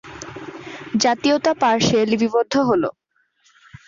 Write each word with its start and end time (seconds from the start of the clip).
জাতীয়তা 0.95 1.51
পার্শ্বে 1.61 1.99
লিপিবদ্ধ 2.11 2.53
হল 2.69 2.83